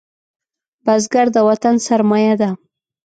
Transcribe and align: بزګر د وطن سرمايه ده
بزګر 0.85 1.27
د 1.35 1.37
وطن 1.49 1.75
سرمايه 1.87 2.33
ده 2.41 2.49